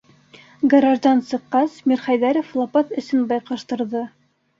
[0.73, 4.03] Гараждан сыҡҡас, Мирхәйҙәров лапаҫ эсен байҡаштырҙы.